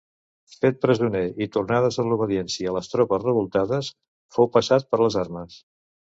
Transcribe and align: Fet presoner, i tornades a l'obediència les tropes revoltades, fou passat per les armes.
Fet 0.61 0.77
presoner, 0.83 1.19
i 1.45 1.47
tornades 1.57 1.99
a 2.03 2.05
l'obediència 2.07 2.73
les 2.77 2.89
tropes 2.93 3.21
revoltades, 3.25 3.91
fou 4.39 4.49
passat 4.57 4.89
per 4.95 5.01
les 5.03 5.19
armes. 5.25 5.59